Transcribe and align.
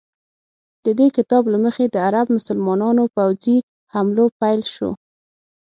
د 0.85 0.87
دې 0.99 1.07
کتاب 1.17 1.43
له 1.53 1.57
مخې 1.65 1.85
د 1.89 1.95
عرب 2.07 2.27
مسلمانانو 2.37 3.03
پوځي 3.15 3.57
حملو 3.93 4.25
پیل 4.39 4.61
شو. 4.73 4.89